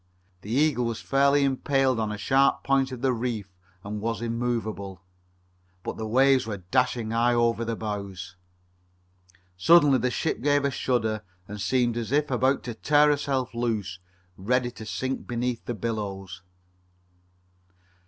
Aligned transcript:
The 0.41 0.49
Eagle 0.49 0.85
was 0.85 0.99
fairly 0.99 1.43
impaled 1.43 1.99
on 1.99 2.11
a 2.11 2.17
sharp 2.17 2.63
point 2.63 2.91
of 2.91 3.01
the 3.03 3.09
sunken 3.09 3.21
reef 3.21 3.53
and 3.83 4.01
was 4.01 4.19
immovable, 4.19 4.99
but 5.83 5.95
the 5.97 6.07
waves 6.07 6.47
were 6.47 6.57
dashing 6.57 7.11
high 7.11 7.35
over 7.35 7.63
the 7.63 7.75
bows. 7.75 8.35
Suddenly 9.57 9.99
the 9.99 10.09
ship 10.09 10.41
gave 10.41 10.65
a 10.65 10.71
shudder 10.71 11.21
and 11.47 11.61
seemed 11.61 11.97
as 11.97 12.11
if 12.11 12.31
about 12.31 12.63
to 12.63 12.73
tear 12.73 13.09
herself 13.11 13.53
loose, 13.53 13.99
ready 14.37 14.71
to 14.71 14.87
sink 14.87 15.27
beneath 15.27 15.63
the 15.65 15.75
billows. 15.75 16.41